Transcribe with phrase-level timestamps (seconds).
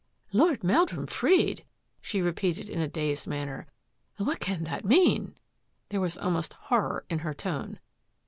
[0.41, 1.63] "Lord Meldrum freed!"
[2.01, 3.67] she repeated in a dazed manner."
[4.17, 5.35] What can that mean?"
[5.89, 7.77] There was almost horror in her tone.